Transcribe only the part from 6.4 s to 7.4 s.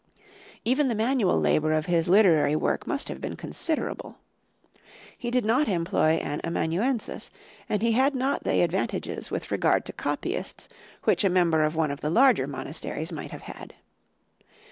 amanuensis,